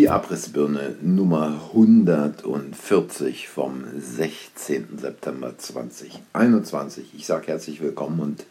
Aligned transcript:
Die 0.00 0.08
Abrissbirne 0.08 0.96
Nummer 1.02 1.60
140 1.74 3.50
vom 3.50 3.84
16. 3.98 4.96
September 4.96 5.58
2021. 5.58 7.12
Ich 7.14 7.26
sage 7.26 7.48
herzlich 7.48 7.82
willkommen 7.82 8.20
und 8.20 8.46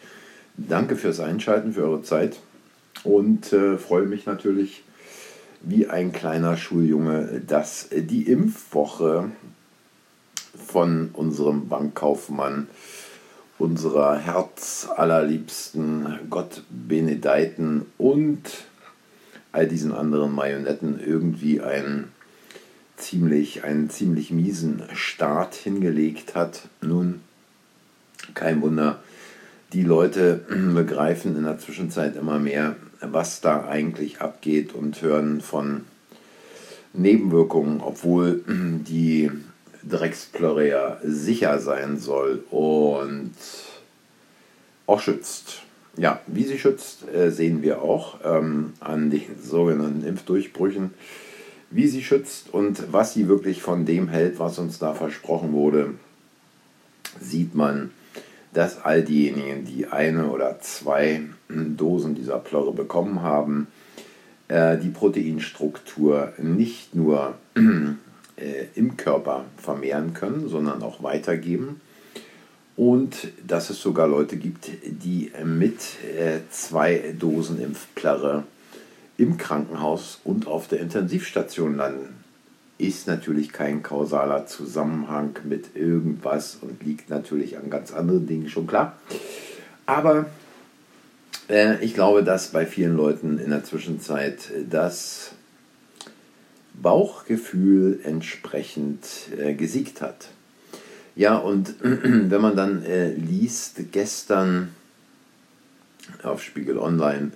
danke 0.57 0.95
fürs 0.95 1.19
Einschalten, 1.19 1.73
für 1.73 1.85
eure 1.85 2.03
Zeit 2.03 2.37
und 3.03 3.51
äh, 3.51 3.79
freue 3.79 4.05
mich 4.05 4.27
natürlich 4.27 4.83
wie 5.63 5.87
ein 5.87 6.11
kleiner 6.11 6.55
Schuljunge, 6.55 7.41
dass 7.47 7.89
die 7.91 8.29
Impfwoche 8.29 9.31
von 10.67 11.09
unserem 11.13 11.67
Bankkaufmann, 11.67 12.67
unserer 13.57 14.19
herzallerliebsten 14.19 16.19
Gott 16.29 16.61
Benedeiten 16.69 17.87
und 17.97 18.68
all 19.51 19.67
diesen 19.67 19.91
anderen 19.91 20.33
Marionetten 20.33 20.99
irgendwie 20.99 21.61
einen 21.61 22.11
ziemlich, 22.97 23.63
einen 23.63 23.89
ziemlich 23.89 24.31
miesen 24.31 24.83
Start 24.93 25.55
hingelegt 25.55 26.35
hat. 26.35 26.63
Nun, 26.81 27.21
kein 28.33 28.61
Wunder, 28.61 28.99
die 29.73 29.83
Leute 29.83 30.45
begreifen 30.75 31.35
in 31.35 31.43
der 31.43 31.59
Zwischenzeit 31.59 32.15
immer 32.15 32.39
mehr, 32.39 32.75
was 33.01 33.41
da 33.41 33.65
eigentlich 33.67 34.21
abgeht 34.21 34.73
und 34.73 35.01
hören 35.01 35.41
von 35.41 35.85
Nebenwirkungen, 36.93 37.81
obwohl 37.81 38.43
die 38.47 39.31
Dreckspleuria 39.87 40.99
sicher 41.03 41.59
sein 41.59 41.97
soll 41.97 42.43
und 42.51 43.33
auch 44.85 44.99
schützt. 44.99 45.61
Ja, 45.97 46.21
wie 46.27 46.43
sie 46.43 46.59
schützt, 46.59 47.07
äh, 47.13 47.31
sehen 47.31 47.61
wir 47.61 47.81
auch 47.81 48.19
ähm, 48.23 48.73
an 48.79 49.09
den 49.09 49.23
sogenannten 49.43 50.05
Impfdurchbrüchen. 50.05 50.93
Wie 51.71 51.87
sie 51.87 52.03
schützt 52.03 52.51
und 52.51 52.91
was 52.91 53.13
sie 53.13 53.27
wirklich 53.27 53.61
von 53.61 53.85
dem 53.85 54.07
hält, 54.07 54.39
was 54.39 54.57
uns 54.57 54.79
da 54.79 54.93
versprochen 54.93 55.53
wurde, 55.53 55.93
sieht 57.19 57.53
man, 57.53 57.91
dass 58.53 58.83
all 58.83 59.03
diejenigen, 59.03 59.65
die 59.65 59.85
eine 59.85 60.31
oder 60.31 60.59
zwei 60.61 61.21
Dosen 61.47 62.15
dieser 62.15 62.39
Plörre 62.39 62.73
bekommen 62.73 63.21
haben, 63.21 63.67
äh, 64.47 64.77
die 64.77 64.89
Proteinstruktur 64.89 66.33
nicht 66.39 66.95
nur 66.95 67.35
äh, 67.55 68.65
im 68.73 68.97
Körper 68.97 69.45
vermehren 69.57 70.15
können, 70.15 70.49
sondern 70.49 70.81
auch 70.81 71.03
weitergeben 71.03 71.81
und 72.79 73.33
dass 73.45 73.69
es 73.69 73.81
sogar 73.81 74.07
Leute 74.07 74.37
gibt, 74.37 74.69
die 74.85 75.33
mit 75.43 75.81
äh, 76.17 76.39
zwei 76.49 77.13
Dosen 77.19 77.61
Impfplärre 77.61 78.45
im 79.17 79.35
Krankenhaus 79.35 80.21
und 80.23 80.47
auf 80.47 80.69
der 80.69 80.79
Intensivstation 80.79 81.75
landen. 81.75 82.23
Ist 82.77 83.05
natürlich 83.05 83.51
kein 83.51 83.83
kausaler 83.83 84.45
Zusammenhang 84.45 85.35
mit 85.43 85.75
irgendwas 85.75 86.57
und 86.61 86.81
liegt 86.81 87.09
natürlich 87.09 87.57
an 87.57 87.69
ganz 87.69 87.91
anderen 87.91 88.27
Dingen, 88.27 88.47
schon 88.47 88.65
klar. 88.65 88.95
Aber 89.85 90.27
äh, 91.49 91.83
ich 91.83 91.93
glaube, 91.93 92.23
dass 92.23 92.53
bei 92.53 92.65
vielen 92.65 92.95
Leuten 92.95 93.39
in 93.39 93.49
der 93.49 93.65
Zwischenzeit 93.65 94.53
das 94.69 95.33
Bauchgefühl 96.81 97.99
entsprechend 98.05 99.03
äh, 99.37 99.53
gesiegt 99.53 100.01
hat. 100.01 100.29
Ja, 101.15 101.37
und 101.37 101.75
wenn 101.81 102.41
man 102.41 102.55
dann 102.55 102.83
äh, 102.83 103.11
liest, 103.13 103.91
gestern 103.91 104.69
auf 106.23 106.41
Spiegel 106.41 106.77
Online, 106.77 107.31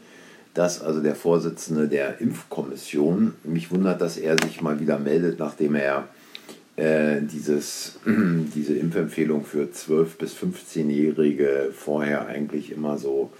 dass 0.54 0.82
also 0.82 1.02
der 1.02 1.16
Vorsitzende 1.16 1.88
der 1.88 2.22
Impfkommission, 2.22 3.34
mich 3.44 3.72
wundert, 3.72 4.02
dass 4.02 4.18
er 4.18 4.36
sich 4.44 4.62
mal 4.62 4.80
wieder 4.80 5.00
meldet, 5.00 5.40
nachdem 5.40 5.76
er 5.76 6.08
äh, 6.76 7.22
dieses, 7.22 8.00
diese 8.06 8.76
Impfempfehlung 8.76 9.46
für 9.46 9.64
12- 9.64 10.18
bis 10.18 10.36
15-Jährige 10.36 11.70
vorher 11.76 12.28
eigentlich 12.28 12.72
immer 12.72 12.98
so 12.98 13.32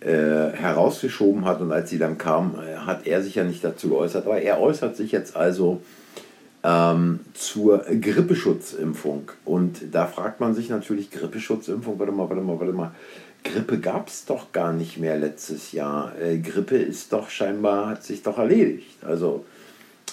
äh, 0.00 0.52
herausgeschoben 0.52 1.44
hat. 1.44 1.60
Und 1.60 1.72
als 1.72 1.90
sie 1.90 1.98
dann 1.98 2.18
kam, 2.18 2.54
äh, 2.54 2.76
hat 2.76 3.06
er 3.06 3.22
sich 3.22 3.34
ja 3.34 3.44
nicht 3.44 3.64
dazu 3.64 3.88
geäußert, 3.88 4.26
aber 4.26 4.40
er 4.40 4.60
äußert 4.60 4.96
sich 4.96 5.12
jetzt 5.12 5.36
also 5.36 5.82
ähm, 6.68 7.20
zur 7.32 7.78
Grippeschutzimpfung. 7.78 9.30
Und 9.44 9.80
da 9.92 10.06
fragt 10.06 10.40
man 10.40 10.54
sich 10.54 10.68
natürlich, 10.68 11.10
Grippeschutzimpfung, 11.10 11.98
warte 11.98 12.12
mal, 12.12 12.28
warte 12.28 12.42
mal, 12.42 12.60
warte 12.60 12.72
mal. 12.72 12.92
Grippe 13.42 13.78
gab 13.78 14.08
es 14.08 14.26
doch 14.26 14.52
gar 14.52 14.72
nicht 14.72 14.98
mehr 14.98 15.16
letztes 15.16 15.72
Jahr. 15.72 16.12
Äh, 16.20 16.38
Grippe 16.38 16.76
ist 16.76 17.12
doch 17.12 17.30
scheinbar, 17.30 17.86
hat 17.86 18.04
sich 18.04 18.22
doch 18.22 18.36
erledigt. 18.36 19.02
Also 19.02 19.46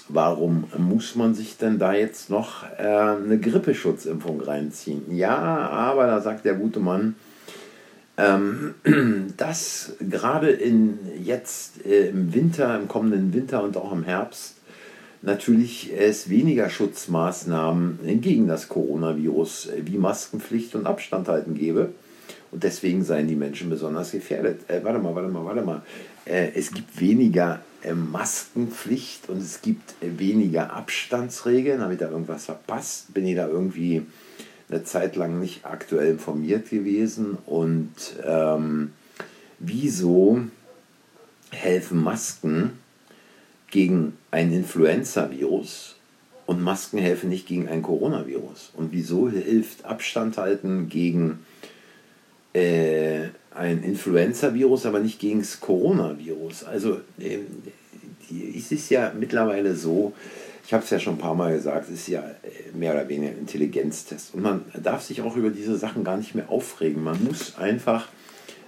warum 0.07 0.65
muss 0.77 1.15
man 1.15 1.33
sich 1.33 1.57
denn 1.57 1.77
da 1.77 1.93
jetzt 1.93 2.29
noch 2.29 2.63
äh, 2.77 2.83
eine 2.83 3.39
Grippeschutzimpfung 3.39 4.39
reinziehen? 4.39 5.03
Ja, 5.13 5.37
aber 5.37 6.05
da 6.05 6.21
sagt 6.21 6.45
der 6.45 6.53
gute 6.53 6.79
Mann, 6.79 7.15
ähm, 8.17 8.75
dass 9.37 9.93
gerade 9.99 10.51
in 10.51 10.99
jetzt 11.21 11.85
äh, 11.85 12.09
im 12.09 12.33
Winter, 12.33 12.77
im 12.77 12.87
kommenden 12.87 13.33
Winter 13.33 13.63
und 13.63 13.75
auch 13.75 13.91
im 13.91 14.03
Herbst 14.03 14.54
natürlich 15.25 15.91
es 15.97 16.29
weniger 16.29 16.69
Schutzmaßnahmen 16.69 17.99
gegen 18.21 18.47
das 18.47 18.69
Coronavirus 18.69 19.69
wie 19.83 19.97
Maskenpflicht 19.97 20.75
und 20.75 20.85
Abstand 20.85 21.27
halten 21.27 21.55
gäbe. 21.55 21.89
Und 22.51 22.63
deswegen 22.63 23.03
seien 23.03 23.27
die 23.27 23.35
Menschen 23.35 23.69
besonders 23.69 24.11
gefährdet. 24.11 24.61
Äh, 24.69 24.81
warte 24.83 24.99
mal, 24.99 25.13
warte 25.13 25.29
mal, 25.29 25.43
warte 25.43 25.61
mal. 25.61 25.81
Äh, 26.25 26.51
es 26.55 26.71
gibt 26.71 26.99
weniger 27.01 27.59
äh, 27.83 27.93
Maskenpflicht 27.93 29.29
und 29.29 29.41
es 29.41 29.61
gibt 29.61 29.95
äh, 30.01 30.17
weniger 30.17 30.71
Abstandsregeln. 30.71 31.81
Habe 31.81 31.93
ich 31.93 31.99
da 31.99 32.09
irgendwas 32.09 32.45
verpasst? 32.45 33.13
Bin 33.13 33.25
ich 33.27 33.35
da 33.35 33.47
irgendwie 33.47 34.05
eine 34.69 34.83
Zeit 34.83 35.15
lang 35.15 35.39
nicht 35.39 35.65
aktuell 35.65 36.11
informiert 36.11 36.69
gewesen? 36.69 37.37
Und 37.45 37.93
ähm, 38.23 38.93
wieso 39.59 40.39
helfen 41.51 42.01
Masken? 42.01 42.84
Gegen 43.75 44.13
ein 44.31 44.53
Influenza-Virus 44.53 45.95
und 46.45 46.61
Masken 46.61 46.97
helfen 46.97 47.27
nicht 47.27 47.45
gegen 47.45 47.67
ein 47.67 47.81
Coronavirus. 47.81 48.71
Und 48.77 48.93
wieso 48.93 49.29
hilft 49.29 49.83
Abstand 49.83 50.37
halten 50.37 50.87
gegen 50.87 51.39
äh, 52.53 53.27
ein 53.53 53.83
Influenza-Virus, 53.83 54.85
aber 54.85 55.01
nicht 55.01 55.19
gegen 55.19 55.39
das 55.39 55.59
Coronavirus? 55.59 56.63
Also 56.63 57.01
äh, 57.19 57.39
es 58.57 58.71
ist 58.71 58.89
ja 58.91 59.11
mittlerweile 59.13 59.75
so, 59.75 60.13
ich 60.65 60.73
habe 60.73 60.85
es 60.85 60.89
ja 60.89 60.97
schon 60.97 61.15
ein 61.15 61.19
paar 61.19 61.35
Mal 61.35 61.53
gesagt, 61.53 61.89
es 61.89 61.95
ist 61.95 62.07
ja 62.07 62.21
äh, 62.21 62.77
mehr 62.77 62.93
oder 62.93 63.09
weniger 63.09 63.33
ein 63.33 63.39
Intelligenztest. 63.39 64.35
Und 64.35 64.43
man 64.43 64.61
darf 64.81 65.01
sich 65.01 65.21
auch 65.21 65.35
über 65.35 65.49
diese 65.49 65.75
Sachen 65.75 66.05
gar 66.05 66.15
nicht 66.15 66.33
mehr 66.33 66.49
aufregen. 66.49 67.03
Man 67.03 67.21
muss 67.25 67.57
einfach 67.57 68.07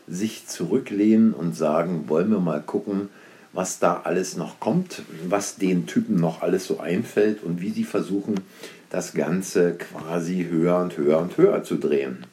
sich 0.06 0.48
zurücklehnen 0.48 1.34
und 1.34 1.56
sagen, 1.56 2.10
wollen 2.10 2.30
wir 2.30 2.42
mal 2.42 2.62
gucken, 2.62 3.08
was 3.54 3.80
da 3.80 4.02
alles 4.04 4.38
noch 4.38 4.60
kommt, 4.60 5.02
was 5.28 5.56
den 5.58 5.88
Typen 5.88 6.16
noch 6.20 6.42
alles 6.42 6.66
so 6.66 6.80
einfällt 6.80 7.44
und 7.44 7.62
wie 7.62 7.72
sie 7.72 7.84
versuchen, 7.84 8.36
das 8.90 9.14
Ganze 9.14 9.74
quasi 9.74 10.48
höher 10.50 10.78
und 10.80 10.98
höher 10.98 11.20
und 11.20 11.38
höher 11.38 11.64
zu 11.64 11.76
drehen. 11.76 12.26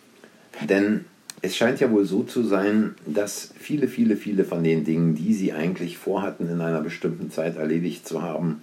Denn 0.68 1.04
es 1.42 1.56
scheint 1.56 1.80
ja 1.80 1.90
wohl 1.90 2.04
so 2.04 2.22
zu 2.22 2.42
sein, 2.42 2.94
dass 3.06 3.50
viele, 3.58 3.88
viele, 3.88 4.16
viele 4.16 4.44
von 4.44 4.64
den 4.64 4.84
Dingen, 4.84 5.14
die 5.14 5.34
sie 5.34 5.52
eigentlich 5.52 5.98
vorhatten, 5.98 6.48
in 6.48 6.60
einer 6.60 6.80
bestimmten 6.80 7.30
Zeit 7.30 7.56
erledigt 7.56 8.06
zu 8.08 8.22
haben, 8.22 8.62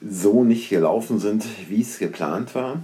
so 0.00 0.44
nicht 0.44 0.70
gelaufen 0.70 1.18
sind, 1.18 1.44
wie 1.68 1.82
es 1.82 1.98
geplant 1.98 2.54
war. 2.54 2.82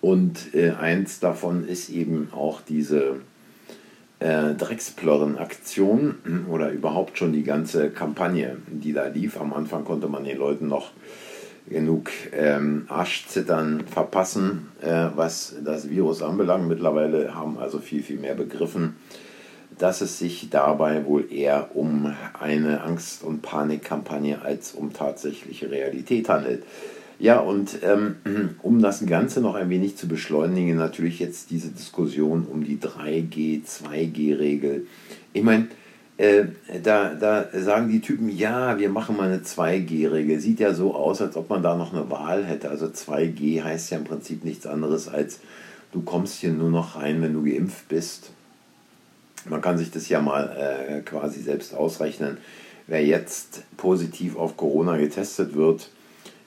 Und 0.00 0.54
äh, 0.54 0.72
eins 0.72 1.20
davon 1.20 1.66
ist 1.66 1.88
eben 1.88 2.28
auch 2.32 2.60
diese 2.60 3.16
äh, 4.24 4.54
Drecksplörren-Aktion 4.54 6.46
oder 6.50 6.70
überhaupt 6.70 7.18
schon 7.18 7.34
die 7.34 7.42
ganze 7.42 7.90
Kampagne, 7.90 8.56
die 8.68 8.94
da 8.94 9.06
lief. 9.06 9.38
Am 9.38 9.52
Anfang 9.52 9.84
konnte 9.84 10.08
man 10.08 10.24
den 10.24 10.38
Leuten 10.38 10.66
noch 10.66 10.92
genug 11.68 12.10
ähm, 12.32 12.86
Arschzittern 12.88 13.84
verpassen, 13.86 14.70
äh, 14.80 15.08
was 15.14 15.56
das 15.62 15.90
Virus 15.90 16.22
anbelangt. 16.22 16.68
Mittlerweile 16.68 17.34
haben 17.34 17.58
also 17.58 17.78
viel, 17.78 18.02
viel 18.02 18.18
mehr 18.18 18.34
begriffen, 18.34 18.96
dass 19.78 20.00
es 20.00 20.18
sich 20.18 20.48
dabei 20.48 21.04
wohl 21.04 21.30
eher 21.30 21.76
um 21.76 22.14
eine 22.40 22.82
Angst- 22.82 23.24
und 23.24 23.42
Panikkampagne 23.42 24.40
als 24.40 24.72
um 24.72 24.94
tatsächliche 24.94 25.70
Realität 25.70 26.30
handelt. 26.30 26.62
Ja, 27.18 27.38
und 27.38 27.78
ähm, 27.82 28.16
um 28.62 28.80
das 28.82 29.04
Ganze 29.06 29.40
noch 29.40 29.54
ein 29.54 29.70
wenig 29.70 29.96
zu 29.96 30.08
beschleunigen, 30.08 30.76
natürlich 30.76 31.18
jetzt 31.18 31.50
diese 31.50 31.68
Diskussion 31.68 32.46
um 32.50 32.64
die 32.64 32.78
3G, 32.78 33.62
2G-Regel. 33.64 34.86
Ich 35.32 35.42
meine, 35.42 35.68
äh, 36.16 36.44
da, 36.82 37.14
da 37.14 37.46
sagen 37.52 37.90
die 37.90 38.00
Typen, 38.00 38.28
ja, 38.28 38.78
wir 38.78 38.88
machen 38.88 39.16
mal 39.16 39.28
eine 39.28 39.42
2G-Regel. 39.42 40.40
Sieht 40.40 40.60
ja 40.60 40.74
so 40.74 40.94
aus, 40.94 41.20
als 41.20 41.36
ob 41.36 41.50
man 41.50 41.62
da 41.62 41.76
noch 41.76 41.92
eine 41.92 42.10
Wahl 42.10 42.44
hätte. 42.44 42.68
Also 42.68 42.86
2G 42.86 43.62
heißt 43.62 43.90
ja 43.90 43.98
im 43.98 44.04
Prinzip 44.04 44.44
nichts 44.44 44.66
anderes 44.66 45.08
als, 45.08 45.40
du 45.92 46.02
kommst 46.02 46.40
hier 46.40 46.52
nur 46.52 46.70
noch 46.70 46.96
rein, 46.96 47.22
wenn 47.22 47.32
du 47.32 47.44
geimpft 47.44 47.88
bist. 47.88 48.30
Man 49.48 49.60
kann 49.60 49.76
sich 49.76 49.90
das 49.90 50.08
ja 50.08 50.20
mal 50.20 50.56
äh, 50.56 51.00
quasi 51.00 51.42
selbst 51.42 51.74
ausrechnen 51.74 52.38
wer 52.86 53.04
jetzt 53.04 53.62
positiv 53.76 54.36
auf 54.36 54.56
Corona 54.56 54.96
getestet 54.96 55.54
wird, 55.54 55.90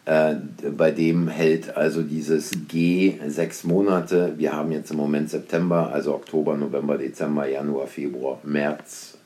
äh, 0.08 0.36
bei 0.72 0.92
dem 0.92 1.28
hält 1.28 1.76
also 1.76 2.02
dieses 2.02 2.52
G 2.70 3.20
sechs 3.28 3.66
Monate. 3.66 4.34
Wir 4.38 4.54
haben 4.54 4.72
jetzt 4.72 4.92
im 4.92 4.98
Moment 4.98 5.30
September, 5.30 5.92
also 5.92 6.16
Oktober, 6.16 6.56
November, 6.56 6.98
Dezember, 6.98 7.48
Januar, 7.48 7.88
Februar, 7.88 8.40
März. 8.44 9.18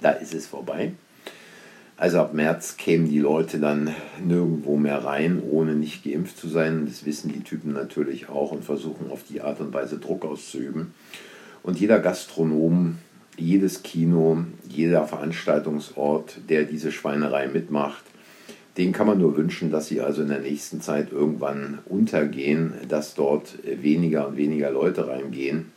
Da 0.00 0.10
ist 0.10 0.32
es 0.32 0.46
vorbei. 0.46 0.92
Also 1.96 2.20
ab 2.20 2.34
März 2.34 2.76
kämen 2.76 3.08
die 3.08 3.18
Leute 3.18 3.58
dann 3.58 3.94
nirgendwo 4.24 4.76
mehr 4.76 5.04
rein, 5.04 5.42
ohne 5.42 5.74
nicht 5.74 6.04
geimpft 6.04 6.38
zu 6.38 6.48
sein. 6.48 6.86
Das 6.86 7.04
wissen 7.04 7.32
die 7.32 7.42
Typen 7.42 7.72
natürlich 7.72 8.28
auch 8.28 8.52
und 8.52 8.64
versuchen 8.64 9.10
auf 9.10 9.24
die 9.28 9.40
Art 9.40 9.60
und 9.60 9.74
Weise 9.74 9.98
Druck 9.98 10.24
auszuüben. 10.24 10.94
Und 11.64 11.80
jeder 11.80 11.98
Gastronom, 11.98 12.98
jedes 13.36 13.82
Kino, 13.82 14.44
jeder 14.68 15.06
Veranstaltungsort, 15.06 16.38
der 16.48 16.64
diese 16.64 16.92
Schweinerei 16.92 17.48
mitmacht, 17.48 18.04
den 18.76 18.92
kann 18.92 19.06
man 19.06 19.18
nur 19.18 19.36
wünschen, 19.36 19.70
dass 19.70 19.88
sie 19.88 20.00
also 20.00 20.22
in 20.22 20.28
der 20.28 20.40
nächsten 20.40 20.80
Zeit 20.80 21.12
irgendwann 21.12 21.80
untergehen, 21.84 22.72
dass 22.88 23.14
dort 23.14 23.58
weniger 23.64 24.28
und 24.28 24.36
weniger 24.36 24.70
Leute 24.70 25.08
reingehen. 25.08 25.72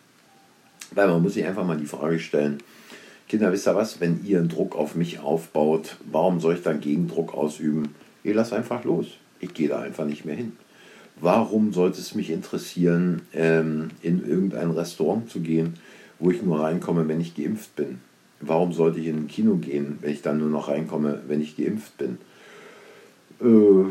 Weil 0.91 1.07
man 1.07 1.21
muss 1.21 1.33
sich 1.33 1.45
einfach 1.45 1.65
mal 1.65 1.77
die 1.77 1.85
Frage 1.85 2.19
stellen, 2.19 2.59
Kinder, 3.27 3.51
wisst 3.51 3.67
ihr 3.67 3.75
was, 3.75 3.99
wenn 3.99 4.23
ihr 4.23 4.37
einen 4.37 4.49
Druck 4.49 4.75
auf 4.75 4.95
mich 4.95 5.19
aufbaut, 5.19 5.97
warum 6.09 6.39
soll 6.39 6.55
ich 6.55 6.61
dann 6.61 6.79
Gegendruck 6.79 7.33
ausüben? 7.33 7.95
Ihr 8.23 8.35
lasst 8.35 8.53
einfach 8.53 8.83
los. 8.83 9.07
Ich 9.39 9.53
gehe 9.53 9.67
da 9.67 9.81
einfach 9.81 10.05
nicht 10.05 10.25
mehr 10.25 10.35
hin. 10.35 10.53
Warum 11.19 11.73
sollte 11.73 11.99
es 11.99 12.13
mich 12.13 12.29
interessieren, 12.29 13.23
ähm, 13.33 13.89
in 14.01 14.25
irgendein 14.25 14.71
Restaurant 14.71 15.29
zu 15.29 15.39
gehen, 15.39 15.73
wo 16.19 16.29
ich 16.29 16.43
nur 16.43 16.61
reinkomme, 16.61 17.07
wenn 17.07 17.19
ich 17.19 17.35
geimpft 17.35 17.75
bin? 17.75 17.99
Warum 18.41 18.73
sollte 18.73 18.99
ich 18.99 19.07
in 19.07 19.23
ein 19.23 19.27
Kino 19.27 19.55
gehen, 19.55 19.97
wenn 20.01 20.11
ich 20.11 20.21
dann 20.21 20.37
nur 20.37 20.49
noch 20.49 20.67
reinkomme, 20.67 21.21
wenn 21.27 21.41
ich 21.41 21.57
geimpft 21.57 21.97
bin? 21.97 22.19
Äh, 23.41 23.85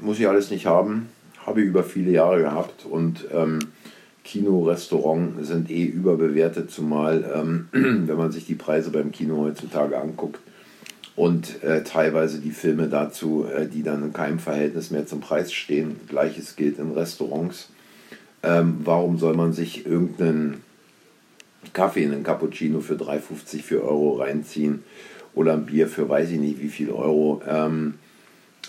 muss 0.00 0.18
ich 0.18 0.28
alles 0.28 0.50
nicht 0.50 0.66
haben. 0.66 1.08
Habe 1.46 1.60
ich 1.60 1.66
über 1.66 1.82
viele 1.82 2.10
Jahre 2.10 2.40
gehabt 2.40 2.86
und 2.86 3.26
ähm, 3.32 3.58
Kino, 4.24 4.62
Restaurant 4.64 5.44
sind 5.44 5.70
eh 5.70 5.84
überbewertet, 5.84 6.70
zumal 6.70 7.24
ähm, 7.34 7.68
wenn 7.72 8.16
man 8.16 8.30
sich 8.30 8.46
die 8.46 8.54
Preise 8.54 8.90
beim 8.90 9.10
Kino 9.10 9.38
heutzutage 9.38 9.98
anguckt 9.98 10.40
und 11.16 11.62
äh, 11.62 11.82
teilweise 11.82 12.38
die 12.38 12.52
Filme 12.52 12.88
dazu, 12.88 13.44
äh, 13.44 13.66
die 13.66 13.82
dann 13.82 14.02
in 14.02 14.12
keinem 14.12 14.38
Verhältnis 14.38 14.90
mehr 14.90 15.06
zum 15.06 15.20
Preis 15.20 15.52
stehen. 15.52 16.00
Gleiches 16.08 16.56
gilt 16.56 16.78
in 16.78 16.92
Restaurants. 16.92 17.70
Ähm, 18.42 18.80
warum 18.84 19.18
soll 19.18 19.34
man 19.34 19.52
sich 19.52 19.86
irgendeinen 19.86 20.62
Kaffee, 21.72 22.04
einen 22.04 22.24
Cappuccino 22.24 22.80
für 22.80 22.94
3,50, 22.94 23.62
4 23.62 23.82
Euro 23.82 24.14
reinziehen 24.14 24.82
oder 25.34 25.52
ein 25.52 25.66
Bier 25.66 25.86
für 25.86 26.08
weiß 26.08 26.30
ich 26.30 26.40
nicht 26.40 26.60
wie 26.60 26.68
viel 26.68 26.90
Euro? 26.90 27.42
Ähm, 27.46 27.94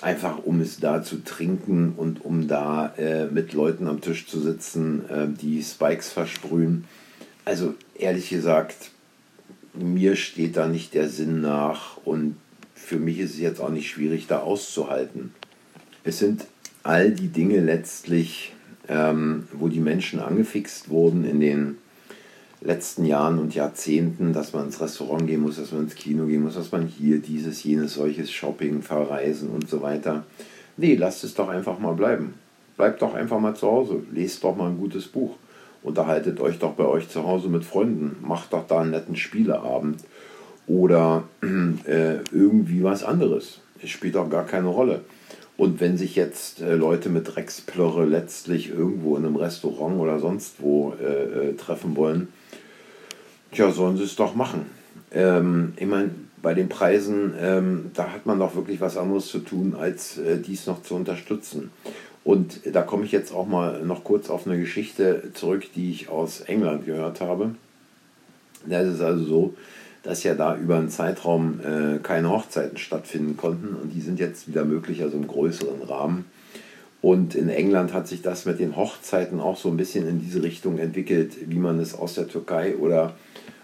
einfach 0.02 0.40
um 0.44 0.62
es 0.62 0.80
da 0.80 1.04
zu 1.04 1.24
trinken 1.24 1.94
und 1.96 2.24
um 2.24 2.48
da 2.48 2.94
äh, 2.98 3.28
mit 3.28 3.54
Leuten 3.54 3.88
am 3.88 4.02
Tisch 4.02 4.28
zu 4.28 4.40
sitzen, 4.40 5.10
äh, 5.10 5.28
die 5.28 5.62
Spikes 5.62 6.12
versprühen. 6.12 6.86
Also 7.46 7.76
ehrlich 7.98 8.30
gesagt, 8.30 8.92
mir 9.74 10.16
steht 10.16 10.58
da 10.58 10.68
nicht 10.68 10.94
der 10.94 11.10
Sinn 11.10 11.42
nach 11.42 11.98
und 12.06 12.38
für 12.76 12.98
mich 12.98 13.20
ist 13.20 13.32
es 13.32 13.40
jetzt 13.40 13.62
auch 13.62 13.70
nicht 13.70 13.90
schwierig, 13.90 14.28
da 14.28 14.40
auszuhalten. 14.40 15.34
Es 16.04 16.20
sind 16.20 16.46
all 16.84 17.12
die 17.12 17.30
Dinge 17.30 17.62
letztlich, 17.62 18.54
ähm, 18.88 19.48
wo 19.54 19.70
die 19.70 19.80
Menschen 19.80 20.20
angefixt 20.20 20.90
wurden 20.90 21.24
in 21.24 21.40
den 21.40 21.78
letzten 22.64 23.06
Jahren 23.06 23.40
und 23.40 23.54
Jahrzehnten, 23.54 24.34
dass 24.34 24.54
man 24.54 24.66
ins 24.66 24.82
Restaurant 24.82 25.28
gehen 25.28 25.42
muss, 25.42 25.58
dass 25.58 25.72
man 25.72 25.84
ins 25.84 25.96
Kino 25.96 26.26
gehen 26.26 26.44
muss, 26.44 26.56
dass 26.56 26.72
man 26.72 26.88
hier 26.88 27.20
dieses, 27.20 27.64
jenes, 27.64 27.96
solches 27.96 28.32
Shopping, 28.32 28.82
Verreisen 28.82 29.50
und 29.50 29.70
so 29.70 29.82
weiter. 29.82 30.24
Nee, 30.78 30.96
lasst 30.96 31.24
es 31.24 31.34
doch 31.34 31.50
einfach 31.50 31.80
mal 31.80 31.94
bleiben. 31.94 32.36
Bleibt 32.78 33.02
doch 33.02 33.14
einfach 33.14 33.40
mal 33.40 33.56
zu 33.56 33.68
Hause. 33.68 34.04
Lest 34.12 34.44
doch 34.44 34.56
mal 34.56 34.70
ein 34.70 34.78
gutes 34.78 35.08
Buch. 35.08 35.36
Unterhaltet 35.84 36.40
euch 36.40 36.58
doch 36.58 36.74
bei 36.74 36.86
euch 36.86 37.10
zu 37.10 37.24
Hause 37.24 37.50
mit 37.50 37.66
Freunden. 37.66 38.16
Macht 38.26 38.54
doch 38.54 38.66
da 38.66 38.80
einen 38.80 38.92
netten 38.92 39.16
Spieleabend. 39.16 40.00
Oder 40.66 41.24
äh, 41.86 42.20
irgendwie 42.32 42.84
was 42.84 43.04
anderes. 43.04 43.60
Es 43.84 43.90
spielt 43.90 44.16
auch 44.16 44.30
gar 44.30 44.46
keine 44.46 44.68
Rolle. 44.68 45.02
Und 45.58 45.82
wenn 45.82 45.98
sich 45.98 46.16
jetzt 46.16 46.62
äh, 46.62 46.76
Leute 46.76 47.10
mit 47.10 47.36
Drecksplörre 47.36 48.06
letztlich 48.06 48.70
irgendwo 48.70 49.18
in 49.18 49.26
einem 49.26 49.36
Restaurant 49.36 50.00
oder 50.00 50.20
sonst 50.20 50.56
wo 50.60 50.94
äh, 51.00 51.50
äh 51.50 51.54
treffen 51.56 51.96
wollen, 51.96 52.30
Tja, 53.54 53.72
sollen 53.72 53.98
sie 53.98 54.04
es 54.04 54.16
doch 54.16 54.34
machen. 54.34 54.66
Ähm, 55.12 55.74
ich 55.78 55.86
meine, 55.86 56.10
bei 56.42 56.56
den 56.56 56.70
Preisen, 56.70 57.36
ähm, 57.40 57.92
da 57.94 58.12
hat 58.12 58.26
man 58.26 58.40
doch 58.40 58.56
wirklich 58.56 58.82
was 58.82 58.98
anderes 58.98 59.28
zu 59.28 59.40
tun, 59.40 59.76
als 59.80 60.18
äh, 60.18 60.40
dies 60.40 60.66
noch 60.66 60.82
zu 60.82 60.96
unterstützen. 60.96 61.70
Und 62.24 62.62
da 62.74 62.82
komme 62.82 63.06
ich 63.06 63.12
jetzt 63.12 63.32
auch 63.32 63.46
mal 63.46 63.84
noch 63.84 64.04
kurz 64.04 64.32
auf 64.32 64.48
eine 64.48 64.58
Geschichte 64.58 65.32
zurück, 65.36 65.66
die 65.76 65.92
ich 65.92 66.10
aus 66.10 66.42
England 66.42 66.88
gehört 66.88 67.22
habe. 67.22 67.54
Da 68.66 68.80
ist 68.80 68.96
es 68.96 69.02
also 69.02 69.24
so, 69.24 69.54
dass 70.02 70.24
ja 70.24 70.34
da 70.34 70.58
über 70.58 70.78
einen 70.78 70.90
Zeitraum 70.90 71.60
äh, 71.60 72.00
keine 72.00 72.32
Hochzeiten 72.32 72.78
stattfinden 72.78 73.38
konnten 73.38 73.76
und 73.76 73.92
die 73.94 74.02
sind 74.02 74.20
jetzt 74.20 74.48
wieder 74.48 74.66
möglich, 74.66 75.04
also 75.04 75.18
im 75.18 75.28
größeren 75.28 75.84
Rahmen. 75.84 76.26
Und 77.04 77.36
in 77.36 77.50
England 77.50 77.94
hat 77.94 78.08
sich 78.08 78.22
das 78.22 78.46
mit 78.46 78.60
den 78.60 78.78
Hochzeiten 78.78 79.42
auch 79.42 79.58
so 79.58 79.70
ein 79.70 79.78
bisschen 79.78 80.08
in 80.08 80.22
diese 80.22 80.42
Richtung 80.42 80.80
entwickelt, 80.80 81.34
wie 81.48 81.60
man 81.60 81.78
es 81.80 81.94
aus 81.94 82.16
der 82.16 82.30
Türkei 82.30 82.78
oder 82.78 83.14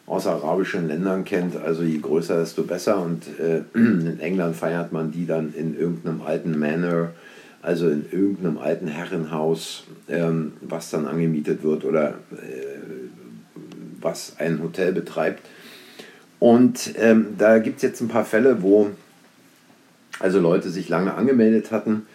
aus 0.10 0.28
arabischen 0.28 0.88
Ländern 0.88 1.24
kennt. 1.24 1.56
Also 1.56 1.84
je 1.84 2.00
größer, 2.00 2.40
desto 2.40 2.64
besser. 2.64 3.02
Und 3.02 3.24
äh, 3.40 3.62
in 3.74 4.20
England 4.20 4.56
feiert 4.56 4.92
man 4.92 5.12
die 5.12 5.26
dann 5.26 5.54
in 5.54 5.80
irgendeinem 5.80 6.22
alten 6.22 6.58
Manor, 6.58 7.12
also 7.62 7.88
in 7.88 8.06
irgendeinem 8.12 8.58
alten 8.58 8.88
Herrenhaus, 8.88 9.86
ähm, 10.10 10.54
was 10.62 10.90
dann 10.90 11.06
angemietet 11.06 11.64
wird 11.64 11.86
oder 11.86 12.16
äh, 12.32 12.80
was 14.02 14.36
ein 14.40 14.62
Hotel 14.62 14.94
betreibt. 14.94 15.44
Und 16.40 16.94
ähm, 16.98 17.36
da 17.38 17.60
gibt 17.60 17.78
es 17.78 17.84
jetzt 17.84 18.02
ein 18.02 18.08
paar 18.08 18.26
Fälle, 18.26 18.62
wo 18.62 18.90
also 20.20 20.40
Leute 20.40 20.70
sich 20.70 20.90
lange 20.90 21.14
angemeldet 21.14 21.72
hatten. 21.72 22.08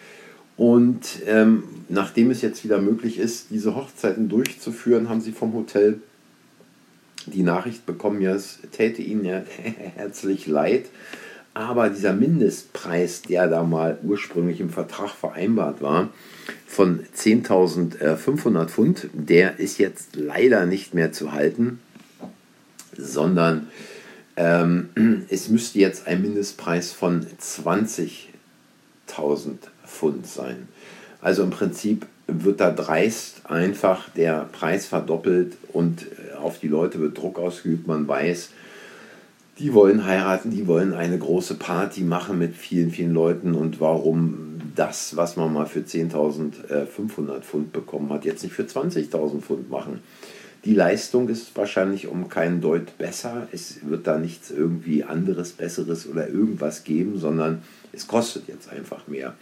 Und 0.56 1.23
ähm, 1.26 1.64
nachdem 1.89 2.31
es 2.31 2.43
jetzt 2.43 2.65
wieder 2.65 2.81
möglich 2.81 3.19
ist, 3.19 3.51
diese 3.51 3.77
Hochzeiten 3.77 4.29
durchzuführen, 4.29 5.08
haben 5.08 5.20
sie 5.20 5.32
vom 5.32 5.53
Hotel 5.53 6.01
die 7.26 7.43
Nachricht 7.43 7.86
bekommen, 7.86 8.20
ja, 8.20 8.34
es 8.34 8.58
täte 8.72 9.02
ihnen 9.02 9.24
ja 9.24 9.43
herzlich 9.96 10.46
leid, 10.46 10.86
aber 11.54 11.88
dieser 11.88 12.12
Mindestpreis, 12.12 13.22
der 13.22 13.48
da 13.48 13.62
mal 13.62 13.98
ursprünglich 14.02 14.60
im 14.60 14.70
Vertrag 14.70 15.10
vereinbart 15.10 15.81
war, 15.81 16.10
von 16.66 17.04
10.500 17.16 18.66
Pfund, 18.66 19.08
der 19.12 19.60
ist 19.60 19.78
jetzt 19.78 20.16
leider 20.16 20.66
nicht 20.66 20.94
mehr 20.94 21.12
zu 21.12 21.32
halten, 21.32 21.78
sondern 22.96 23.69
ähm, 24.36 24.88
es 25.28 25.48
müsste 25.48 25.78
jetzt 25.78 26.08
ein 26.08 26.22
Mindestpreis 26.22 26.93
von 26.93 27.24
20.000 27.40 29.58
Pfund 29.86 30.26
sein. 30.26 30.69
Also 31.20 31.44
im 31.44 31.50
Prinzip 31.50 32.06
wird 32.26 32.60
da 32.60 32.70
dreist 32.70 33.43
einfach 33.44 34.08
der 34.10 34.48
Preis 34.52 34.86
verdoppelt 34.86 35.56
und 35.72 36.02
äh, 36.02 36.33
auf 36.44 36.60
die 36.60 36.69
Leute 36.69 37.01
wird 37.01 37.19
Druck 37.19 37.39
ausgeübt. 37.39 37.86
Man 37.86 38.06
weiß, 38.06 38.51
die 39.58 39.72
wollen 39.72 40.05
heiraten, 40.05 40.51
die 40.51 40.67
wollen 40.67 40.93
eine 40.93 41.19
große 41.19 41.55
Party 41.55 42.03
machen 42.03 42.39
mit 42.39 42.55
vielen, 42.56 42.91
vielen 42.91 43.15
Leuten 43.15 43.55
und 43.55 43.81
warum 43.81 44.60
das, 44.74 45.17
was 45.17 45.36
man 45.36 45.53
mal 45.53 45.67
für 45.67 45.81
10.500 45.81 47.41
Pfund 47.41 47.72
bekommen 47.72 48.10
hat, 48.10 48.24
jetzt 48.24 48.43
nicht 48.43 48.55
für 48.55 48.65
20.000 48.65 49.41
Pfund 49.41 49.70
machen. 49.70 50.01
Die 50.65 50.74
Leistung 50.74 51.29
ist 51.29 51.55
wahrscheinlich 51.56 52.08
um 52.08 52.29
keinen 52.29 52.60
Deut 52.60 52.96
besser. 52.96 53.48
Es 53.53 53.86
wird 53.86 54.06
da 54.06 54.19
nichts 54.19 54.51
irgendwie 54.51 55.05
anderes, 55.05 55.53
besseres 55.53 56.08
oder 56.08 56.29
irgendwas 56.29 56.84
geben, 56.84 57.19
sondern 57.19 57.63
es 57.93 58.08
kostet 58.08 58.48
jetzt 58.48 58.70
einfach 58.70 59.06
mehr. 59.06 59.34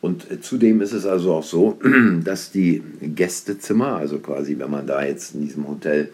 Und 0.00 0.30
äh, 0.30 0.40
zudem 0.40 0.80
ist 0.80 0.92
es 0.92 1.06
also 1.06 1.34
auch 1.34 1.42
so, 1.42 1.78
dass 2.24 2.52
die 2.52 2.82
Gästezimmer, 3.00 3.96
also 3.96 4.18
quasi 4.18 4.58
wenn 4.58 4.70
man 4.70 4.86
da 4.86 5.02
jetzt 5.02 5.34
in 5.34 5.40
diesem 5.40 5.66
Hotel 5.66 6.10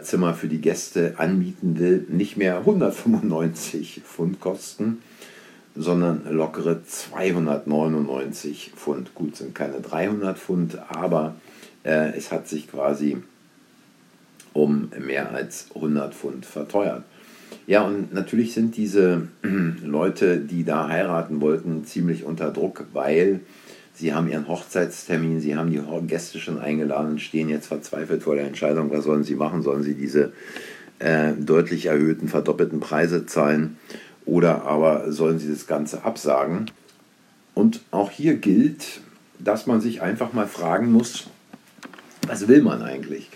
Zimmer 0.00 0.34
für 0.34 0.48
die 0.48 0.60
Gäste 0.60 1.14
anmieten 1.18 1.78
will, 1.78 2.06
nicht 2.08 2.36
mehr 2.36 2.58
195 2.58 4.02
Pfund 4.04 4.40
kosten, 4.40 5.02
sondern 5.74 6.22
lockere 6.30 6.82
299 6.84 8.72
Pfund. 8.76 9.14
Gut, 9.14 9.36
sind 9.36 9.54
keine 9.54 9.80
300 9.80 10.38
Pfund, 10.38 10.78
aber 10.88 11.36
äh, 11.84 12.16
es 12.16 12.32
hat 12.32 12.48
sich 12.48 12.70
quasi 12.70 13.18
um 14.52 14.90
mehr 14.98 15.32
als 15.32 15.66
100 15.74 16.14
Pfund 16.14 16.46
verteuert. 16.46 17.04
Ja, 17.66 17.82
und 17.82 18.14
natürlich 18.14 18.54
sind 18.54 18.76
diese 18.76 19.28
Leute, 19.84 20.38
die 20.38 20.64
da 20.64 20.88
heiraten 20.88 21.40
wollten, 21.40 21.84
ziemlich 21.84 22.24
unter 22.24 22.50
Druck, 22.50 22.86
weil 22.92 23.40
sie 23.96 24.14
haben 24.14 24.28
ihren 24.28 24.48
Hochzeitstermin, 24.48 25.40
sie 25.40 25.56
haben 25.56 25.70
die 25.70 25.82
Gäste 26.06 26.38
schon 26.38 26.58
eingeladen 26.58 27.12
und 27.12 27.20
stehen 27.20 27.48
jetzt 27.48 27.66
verzweifelt 27.66 28.22
vor 28.22 28.34
der 28.34 28.46
Entscheidung, 28.46 28.90
was 28.90 29.04
sollen 29.04 29.24
sie 29.24 29.34
machen? 29.34 29.62
Sollen 29.62 29.82
sie 29.82 29.94
diese 29.94 30.32
äh, 30.98 31.32
deutlich 31.32 31.86
erhöhten, 31.86 32.28
verdoppelten 32.28 32.80
Preise 32.80 33.26
zahlen 33.26 33.78
oder 34.24 34.64
aber 34.64 35.12
sollen 35.12 35.38
sie 35.38 35.48
das 35.48 35.66
Ganze 35.66 36.04
absagen. 36.04 36.70
Und 37.54 37.80
auch 37.90 38.10
hier 38.10 38.34
gilt, 38.34 39.00
dass 39.38 39.66
man 39.66 39.80
sich 39.80 40.02
einfach 40.02 40.32
mal 40.32 40.46
fragen 40.46 40.92
muss, 40.92 41.28
was 42.26 42.48
will 42.48 42.62
man 42.62 42.82
eigentlich? 42.82 43.30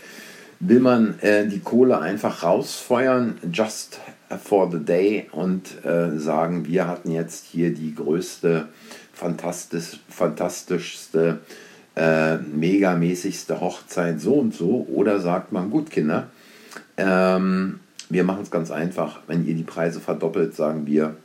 Will 0.59 0.81
man 0.81 1.19
äh, 1.21 1.47
die 1.47 1.61
Kohle 1.61 2.01
einfach 2.01 2.43
rausfeuern, 2.43 3.39
just 3.51 3.99
for 4.39 4.71
the 4.71 4.79
day 4.79 5.29
und 5.33 5.85
äh, 5.85 6.19
sagen, 6.19 6.67
wir 6.67 6.87
hatten 6.87 7.11
jetzt 7.11 7.47
hier 7.47 7.75
die 7.75 7.95
größte, 7.95 8.69
fantastisch, 9.13 10.01
fantastischste, 10.09 11.41
äh, 11.97 12.37
megamäßigste 12.37 13.61
Hochzeit 13.61 14.21
so 14.21 14.35
und 14.35 14.55
so? 14.55 14.87
Oder 14.93 15.21
sagt 15.21 15.53
man, 15.53 15.71
gut 15.71 15.91
Kinder, 15.91 16.29
ähm, 16.97 17.81
wir 18.09 18.25
machen 18.25 18.43
es 18.43 18.51
ganz 18.51 18.71
einfach. 18.71 19.21
Wenn 19.27 19.47
ihr 19.47 19.55
die 19.55 19.65
Preise 19.65 20.01
verdoppelt, 20.01 20.55
sagen 20.55 20.87
wir, 20.87 21.17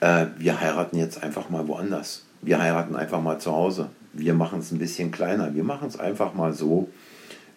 äh, 0.00 0.26
wir 0.38 0.60
heiraten 0.60 0.96
jetzt 0.96 1.22
einfach 1.22 1.50
mal 1.50 1.66
woanders. 1.68 2.24
Wir 2.42 2.60
heiraten 2.60 2.96
einfach 2.96 3.22
mal 3.22 3.38
zu 3.38 3.52
Hause. 3.52 3.88
Wir 4.12 4.34
machen 4.34 4.58
es 4.58 4.72
ein 4.72 4.78
bisschen 4.78 5.10
kleiner. 5.10 5.54
Wir 5.54 5.64
machen 5.64 5.88
es 5.88 5.98
einfach 5.98 6.34
mal 6.34 6.52
so, 6.52 6.88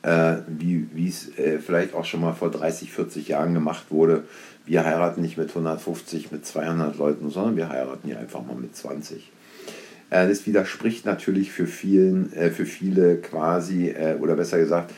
äh, 0.05 0.43
wie 0.47 1.07
es 1.07 1.35
äh, 1.39 1.57
vielleicht 1.57 1.95
auch 1.95 2.05
schon 2.05 2.21
mal 2.21 2.33
vor 2.33 2.51
30, 2.51 2.91
40 2.91 3.27
Jahren 3.27 3.55
gemacht 3.55 3.85
wurde. 3.89 4.23
Wir 4.63 4.85
heiraten 4.85 5.21
nicht 5.21 5.35
mit 5.37 5.49
150, 5.49 6.31
mit 6.31 6.45
200 6.45 6.95
Leuten, 6.97 7.31
sondern 7.31 7.55
wir 7.55 7.69
heiraten 7.69 8.07
hier 8.07 8.19
einfach 8.19 8.45
mal 8.45 8.55
mit 8.55 8.75
20. 8.75 9.31
Äh, 10.11 10.27
das 10.27 10.45
widerspricht 10.45 11.07
natürlich 11.07 11.51
für, 11.51 11.65
vielen, 11.65 12.31
äh, 12.33 12.51
für 12.51 12.67
viele 12.67 13.17
quasi, 13.17 13.89
äh, 13.89 14.17
oder 14.19 14.35
besser 14.35 14.59
gesagt, 14.59 14.93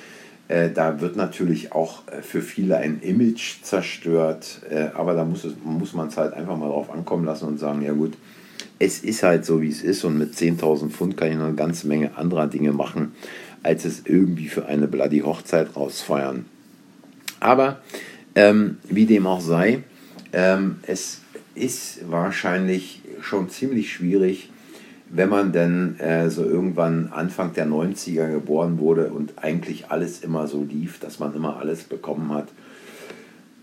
äh, 0.50 0.72
da 0.72 1.00
wird 1.00 1.16
natürlich 1.16 1.72
auch 1.72 2.04
für 2.22 2.42
viele 2.42 2.78
ein 2.78 3.00
Image 3.02 3.62
zerstört, 3.64 4.62
aber 4.94 5.14
da 5.14 5.26
muss, 5.26 5.46
muss 5.64 5.94
man 5.94 6.08
es 6.08 6.16
halt 6.16 6.34
einfach 6.34 6.56
mal 6.56 6.70
drauf 6.70 6.90
ankommen 6.90 7.26
lassen 7.26 7.48
und 7.48 7.60
sagen, 7.60 7.82
ja 7.82 7.92
gut, 7.92 8.14
es 8.80 9.00
ist 9.00 9.24
halt 9.24 9.46
so, 9.46 9.62
wie 9.62 9.70
es 9.70 9.82
ist 9.82 10.06
und 10.06 10.18
mit 10.18 10.34
10.000 10.34 10.90
Pfund 10.90 11.18
kann 11.18 11.32
ich 11.32 11.38
noch 11.38 11.48
eine 11.48 11.56
ganze 11.56 11.88
Menge 11.88 12.16
anderer 12.16 12.48
Dinge 12.48 12.72
machen, 12.72 13.14
als 13.64 13.86
es 13.86 14.04
irgendwie 14.06 14.48
für 14.48 14.66
eine 14.66 14.88
bloody 14.88 15.20
Hochzeit 15.20 15.76
rausfeuern. 15.76 16.46
Aber 17.40 17.82
ähm, 18.36 18.78
wie 18.90 19.06
dem 19.06 19.28
auch 19.28 19.42
sei, 19.42 19.84
ähm, 20.34 20.78
es 20.84 21.22
ist 21.56 22.10
wahrscheinlich 22.10 23.02
schon 23.22 23.50
ziemlich 23.50 23.92
schwierig, 23.92 24.50
wenn 25.10 25.30
man 25.30 25.52
denn 25.52 26.00
äh, 26.00 26.30
so 26.30 26.44
irgendwann 26.44 27.10
Anfang 27.12 27.54
der 27.54 27.68
90er 27.68 28.32
geboren 28.32 28.78
wurde 28.78 29.10
und 29.10 29.34
eigentlich 29.38 29.90
alles 29.90 30.22
immer 30.22 30.48
so 30.48 30.64
lief, 30.64 31.00
dass 31.00 31.20
man 31.20 31.34
immer 31.34 31.58
alles 31.58 31.84
bekommen 31.84 32.34
hat, 32.34 32.50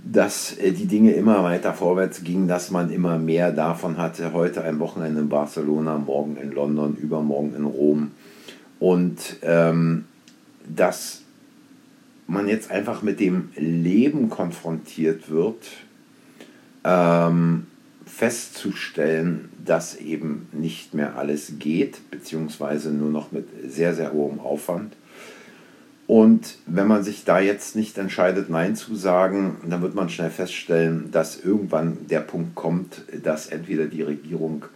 dass 0.02 0.56
äh, 0.58 0.72
die 0.72 0.86
Dinge 0.86 1.12
immer 1.12 1.42
weiter 1.44 1.72
vorwärts 1.72 2.24
gingen, 2.24 2.48
dass 2.48 2.70
man 2.70 2.90
immer 2.90 3.18
mehr 3.18 3.52
davon 3.52 3.98
hatte, 3.98 4.32
heute 4.32 4.64
ein 4.64 4.78
Wochenende 4.78 5.20
in 5.20 5.28
Barcelona, 5.28 5.98
morgen 5.98 6.36
in 6.36 6.52
London, 6.52 6.96
übermorgen 6.96 7.54
in 7.54 7.64
Rom 7.64 8.10
und 8.80 9.36
ähm, 9.42 10.04
dass 10.66 11.22
man 12.26 12.48
jetzt 12.48 12.70
einfach 12.70 13.02
mit 13.02 13.20
dem 13.20 13.50
Leben 13.56 14.30
konfrontiert 14.30 15.30
wird, 15.30 15.68
ähm, 16.84 17.66
festzustellen, 18.06 19.48
dass 19.64 19.96
eben 19.96 20.48
nicht 20.52 20.94
mehr 20.94 21.16
alles 21.16 21.54
geht, 21.58 22.10
beziehungsweise 22.10 22.90
nur 22.90 23.10
noch 23.10 23.32
mit 23.32 23.48
sehr, 23.66 23.94
sehr 23.94 24.12
hohem 24.12 24.40
Aufwand. 24.40 24.94
Und 26.06 26.58
wenn 26.66 26.86
man 26.86 27.02
sich 27.02 27.24
da 27.24 27.40
jetzt 27.40 27.76
nicht 27.76 27.96
entscheidet, 27.96 28.50
Nein 28.50 28.76
zu 28.76 28.94
sagen, 28.94 29.56
dann 29.66 29.80
wird 29.80 29.94
man 29.94 30.10
schnell 30.10 30.30
feststellen, 30.30 31.10
dass 31.10 31.42
irgendwann 31.42 32.06
der 32.08 32.20
Punkt 32.20 32.54
kommt, 32.54 33.02
dass 33.22 33.46
entweder 33.46 33.86
die 33.86 34.02
Regierung 34.02 34.66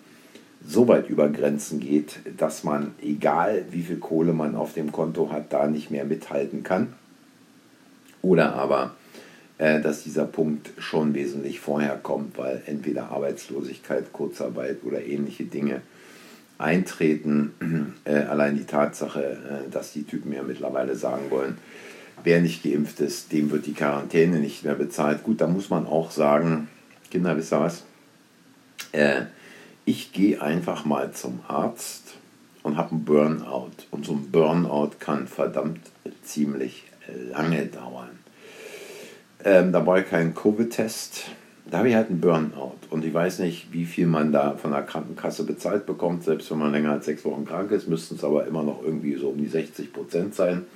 so 0.68 0.86
weit 0.86 1.08
über 1.08 1.30
Grenzen 1.30 1.80
geht, 1.80 2.18
dass 2.36 2.62
man, 2.62 2.94
egal 3.02 3.64
wie 3.70 3.82
viel 3.82 3.96
Kohle 3.96 4.34
man 4.34 4.54
auf 4.54 4.74
dem 4.74 4.92
Konto 4.92 5.32
hat, 5.32 5.52
da 5.52 5.66
nicht 5.66 5.90
mehr 5.90 6.04
mithalten 6.04 6.62
kann. 6.62 6.92
Oder 8.20 8.52
aber 8.54 8.94
äh, 9.56 9.80
dass 9.80 10.04
dieser 10.04 10.26
Punkt 10.26 10.70
schon 10.78 11.14
wesentlich 11.14 11.58
vorher 11.58 11.96
kommt, 11.96 12.36
weil 12.36 12.62
entweder 12.66 13.10
Arbeitslosigkeit, 13.10 14.12
Kurzarbeit 14.12 14.84
oder 14.84 15.02
ähnliche 15.04 15.44
Dinge 15.44 15.80
eintreten. 16.58 17.94
Äh, 18.04 18.24
allein 18.24 18.56
die 18.56 18.64
Tatsache, 18.64 19.22
äh, 19.22 19.70
dass 19.70 19.92
die 19.92 20.04
Typen 20.04 20.32
ja 20.32 20.42
mittlerweile 20.42 20.96
sagen 20.96 21.30
wollen, 21.30 21.58
wer 22.24 22.40
nicht 22.40 22.62
geimpft 22.62 23.00
ist, 23.00 23.32
dem 23.32 23.50
wird 23.50 23.66
die 23.66 23.74
Quarantäne 23.74 24.38
nicht 24.38 24.64
mehr 24.64 24.74
bezahlt. 24.74 25.22
Gut, 25.24 25.40
da 25.40 25.46
muss 25.46 25.70
man 25.70 25.86
auch 25.86 26.10
sagen, 26.10 26.68
Kinder, 27.10 27.36
wisst 27.36 27.52
ihr 27.52 27.60
was? 27.60 27.84
Äh, 28.92 29.22
ich 29.88 30.12
gehe 30.12 30.42
einfach 30.42 30.84
mal 30.84 31.12
zum 31.12 31.40
Arzt 31.48 32.18
und 32.62 32.76
habe 32.76 32.90
einen 32.90 33.04
Burnout. 33.06 33.70
Und 33.90 34.04
so 34.04 34.12
ein 34.12 34.30
Burnout 34.30 34.90
kann 34.98 35.26
verdammt 35.26 35.80
ziemlich 36.22 36.84
lange 37.32 37.64
dauern. 37.64 38.10
Ähm, 39.42 39.72
da 39.72 39.86
war 39.86 40.02
kein 40.02 40.34
Covid-Test. 40.34 41.30
Da 41.70 41.78
habe 41.78 41.88
ich 41.88 41.94
halt 41.94 42.10
einen 42.10 42.20
Burnout. 42.20 42.76
Und 42.90 43.02
ich 43.02 43.14
weiß 43.14 43.38
nicht, 43.38 43.72
wie 43.72 43.86
viel 43.86 44.06
man 44.06 44.30
da 44.30 44.56
von 44.58 44.72
der 44.72 44.82
Krankenkasse 44.82 45.44
bezahlt 45.44 45.86
bekommt. 45.86 46.22
Selbst 46.22 46.50
wenn 46.50 46.58
man 46.58 46.72
länger 46.72 46.92
als 46.92 47.06
sechs 47.06 47.24
Wochen 47.24 47.46
krank 47.46 47.70
ist, 47.70 47.88
müssten 47.88 48.16
es 48.16 48.24
aber 48.24 48.46
immer 48.46 48.62
noch 48.62 48.82
irgendwie 48.84 49.16
so 49.16 49.30
um 49.30 49.38
die 49.38 49.46
60 49.46 49.94
Prozent 49.94 50.34
sein. 50.34 50.66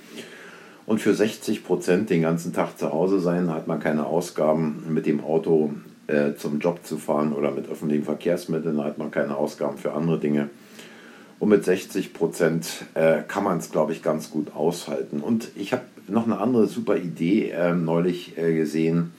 Und 0.87 1.01
für 1.01 1.13
60 1.13 1.63
Prozent 1.63 2.09
den 2.09 2.23
ganzen 2.23 2.51
Tag 2.51 2.79
zu 2.79 2.91
Hause 2.91 3.19
sein, 3.19 3.53
hat 3.53 3.67
man 3.67 3.79
keine 3.79 4.07
Ausgaben 4.07 4.85
mit 4.89 5.05
dem 5.05 5.23
Auto 5.23 5.71
äh, 6.07 6.33
zum 6.35 6.59
Job 6.59 6.83
zu 6.83 6.97
fahren 6.97 7.33
oder 7.33 7.51
mit 7.51 7.69
öffentlichen 7.69 8.03
Verkehrsmitteln, 8.03 8.83
hat 8.83 8.97
man 8.97 9.11
keine 9.11 9.37
Ausgaben 9.37 9.77
für 9.77 9.93
andere 9.93 10.19
Dinge. 10.19 10.49
Und 11.39 11.49
mit 11.49 11.65
60 11.65 12.13
Prozent 12.13 12.85
äh, 12.93 13.21
kann 13.27 13.43
man 13.43 13.57
es, 13.57 13.71
glaube 13.71 13.91
ich, 13.91 14.01
ganz 14.01 14.31
gut 14.31 14.55
aushalten. 14.55 15.19
Und 15.19 15.49
ich 15.55 15.73
habe 15.73 15.83
noch 16.07 16.25
eine 16.25 16.39
andere 16.39 16.67
super 16.67 16.97
Idee 16.97 17.49
äh, 17.49 17.73
neulich 17.73 18.35
gesehen, 18.35 19.11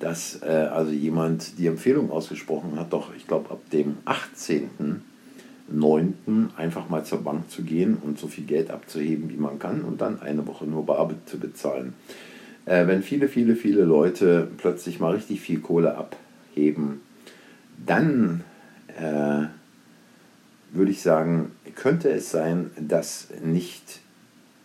dass 0.00 0.40
äh, 0.42 0.46
also 0.46 0.90
jemand 0.92 1.58
die 1.58 1.66
Empfehlung 1.66 2.10
ausgesprochen 2.10 2.78
hat, 2.78 2.90
doch, 2.92 3.14
ich 3.16 3.26
glaube, 3.26 3.50
ab 3.50 3.60
dem 3.72 3.96
18.09. 4.06 6.56
einfach 6.56 6.88
mal 6.88 7.04
zur 7.04 7.22
Bank 7.22 7.50
zu 7.50 7.62
gehen 7.62 7.98
und 8.02 8.18
so 8.18 8.28
viel 8.28 8.44
Geld 8.44 8.70
abzuheben, 8.70 9.28
wie 9.30 9.36
man 9.36 9.58
kann 9.58 9.82
und 9.82 10.00
dann 10.00 10.22
eine 10.22 10.46
Woche 10.46 10.64
nur 10.66 10.86
bar 10.86 11.10
zu 11.26 11.38
bezahlen. 11.38 11.92
Äh, 12.64 12.86
wenn 12.86 13.02
viele, 13.02 13.28
viele, 13.28 13.56
viele 13.56 13.84
Leute 13.84 14.48
plötzlich 14.56 15.00
mal 15.00 15.14
richtig 15.14 15.40
viel 15.40 15.58
Kohle 15.60 15.96
abheben, 16.58 17.00
dann 17.86 18.44
äh, 18.98 19.46
würde 20.72 20.90
ich 20.90 21.00
sagen, 21.00 21.52
könnte 21.74 22.10
es 22.10 22.30
sein, 22.30 22.70
dass 22.78 23.28
nicht 23.42 24.00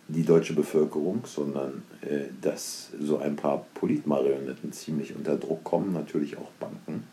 die 0.08 0.24
deutsche 0.24 0.52
Bevölkerung, 0.52 1.22
sondern 1.24 1.82
äh, 2.02 2.24
dass 2.42 2.90
so 3.00 3.18
ein 3.18 3.36
paar 3.36 3.64
Politmarionetten 3.74 4.72
ziemlich 4.72 5.14
unter 5.16 5.36
Druck 5.36 5.64
kommen, 5.64 5.92
natürlich 5.92 6.36
auch 6.36 6.50
Banken. 6.60 7.04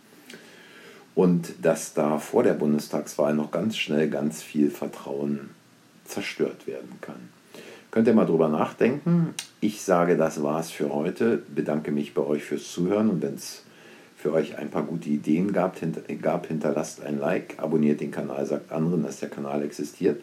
Und 1.13 1.53
dass 1.61 1.93
da 1.93 2.17
vor 2.19 2.43
der 2.43 2.53
Bundestagswahl 2.53 3.33
noch 3.33 3.51
ganz 3.51 3.77
schnell 3.77 4.09
ganz 4.09 4.41
viel 4.41 4.69
Vertrauen 4.69 5.51
zerstört 6.05 6.67
werden 6.67 6.97
kann. 7.01 7.29
Könnt 7.91 8.07
ihr 8.07 8.13
mal 8.13 8.25
drüber 8.25 8.47
nachdenken. 8.47 9.33
Ich 9.59 9.81
sage, 9.81 10.17
das 10.17 10.41
war's 10.41 10.71
für 10.71 10.93
heute. 10.93 11.43
Bedanke 11.53 11.91
mich 11.91 12.13
bei 12.13 12.21
euch 12.21 12.43
fürs 12.43 12.71
Zuhören 12.71 13.09
und 13.09 13.21
wenn 13.21 13.35
es 13.35 13.63
für 14.21 14.33
euch 14.33 14.57
ein 14.59 14.69
paar 14.69 14.83
gute 14.83 15.09
Ideen 15.09 15.51
gab, 15.51 15.79
hinter, 15.79 16.01
gab, 16.21 16.45
hinterlasst 16.45 17.03
ein 17.03 17.17
Like, 17.17 17.55
abonniert 17.57 18.01
den 18.01 18.11
Kanal, 18.11 18.45
sagt 18.45 18.71
anderen, 18.71 19.03
dass 19.03 19.19
der 19.19 19.29
Kanal 19.29 19.63
existiert. 19.63 20.21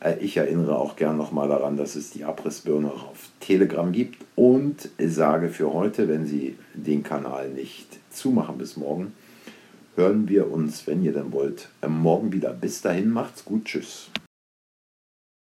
Äh, 0.00 0.18
ich 0.20 0.36
erinnere 0.36 0.76
auch 0.76 0.94
gern 0.94 1.16
nochmal 1.16 1.48
daran, 1.48 1.78
dass 1.78 1.96
es 1.96 2.10
die 2.10 2.24
Abrissbirne 2.24 2.92
auf 2.92 3.30
Telegram 3.40 3.90
gibt 3.92 4.24
und 4.36 4.90
sage 4.98 5.48
für 5.48 5.72
heute, 5.72 6.06
wenn 6.08 6.26
Sie 6.26 6.56
den 6.74 7.02
Kanal 7.02 7.48
nicht 7.48 7.98
zumachen 8.10 8.58
bis 8.58 8.76
morgen, 8.76 9.14
hören 9.96 10.28
wir 10.28 10.50
uns, 10.50 10.86
wenn 10.86 11.02
ihr 11.02 11.12
denn 11.12 11.32
wollt, 11.32 11.70
morgen 11.86 12.32
wieder. 12.32 12.52
Bis 12.52 12.82
dahin, 12.82 13.08
macht's 13.08 13.44
gut, 13.44 13.64
tschüss. 13.64 14.10